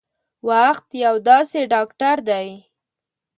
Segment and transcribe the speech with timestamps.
[0.49, 2.47] وخت یو داسې ډاکټر دی